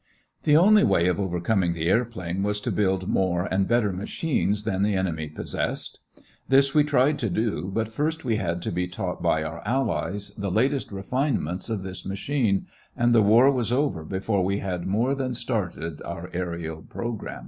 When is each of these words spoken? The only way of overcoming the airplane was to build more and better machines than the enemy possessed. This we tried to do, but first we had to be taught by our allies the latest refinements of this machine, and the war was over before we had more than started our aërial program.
The 0.45 0.57
only 0.57 0.83
way 0.83 1.05
of 1.07 1.19
overcoming 1.19 1.73
the 1.73 1.87
airplane 1.87 2.41
was 2.41 2.59
to 2.61 2.71
build 2.71 3.07
more 3.07 3.45
and 3.45 3.67
better 3.67 3.93
machines 3.93 4.63
than 4.63 4.81
the 4.81 4.95
enemy 4.95 5.29
possessed. 5.29 5.99
This 6.49 6.73
we 6.73 6.83
tried 6.83 7.19
to 7.19 7.29
do, 7.29 7.69
but 7.71 7.87
first 7.87 8.25
we 8.25 8.37
had 8.37 8.63
to 8.63 8.71
be 8.71 8.87
taught 8.87 9.21
by 9.21 9.43
our 9.43 9.61
allies 9.63 10.31
the 10.35 10.49
latest 10.49 10.91
refinements 10.91 11.69
of 11.69 11.83
this 11.83 12.03
machine, 12.03 12.65
and 12.97 13.13
the 13.13 13.21
war 13.21 13.51
was 13.51 13.71
over 13.71 14.03
before 14.03 14.43
we 14.43 14.57
had 14.57 14.87
more 14.87 15.13
than 15.13 15.35
started 15.35 16.01
our 16.01 16.29
aërial 16.29 16.89
program. 16.89 17.39